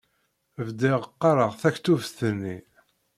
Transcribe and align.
Bdiɣ 0.65 0.99
qqaṛeɣ 1.11 1.51
taktubt-nni. 1.61 2.55